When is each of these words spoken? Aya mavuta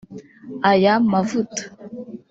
Aya 0.69 0.93
mavuta 1.11 1.63